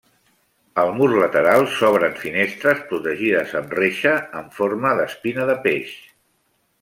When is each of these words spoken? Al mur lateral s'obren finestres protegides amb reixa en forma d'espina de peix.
Al 0.83 0.87
mur 0.99 1.09
lateral 1.23 1.65
s'obren 1.73 2.15
finestres 2.23 2.81
protegides 2.93 3.53
amb 3.63 3.75
reixa 3.81 4.15
en 4.43 4.49
forma 4.59 4.95
d'espina 5.01 5.47
de 5.55 5.59
peix. 5.69 5.93